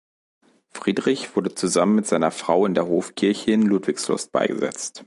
Friedrich 0.71 1.35
wurde 1.35 1.53
zusammen 1.53 1.93
mit 1.93 2.07
seiner 2.07 2.31
Frau 2.31 2.65
in 2.65 2.73
der 2.73 2.87
Hofkirche 2.87 3.51
in 3.51 3.61
Ludwigslust 3.61 4.31
beigesetzt. 4.31 4.99